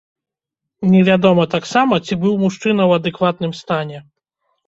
Невядома 0.93 1.43
таксама, 1.55 1.93
ці 2.05 2.17
быў 2.23 2.33
мужчына 2.45 2.83
ў 2.89 3.01
адэкватным 3.01 3.51
стане. 3.61 3.97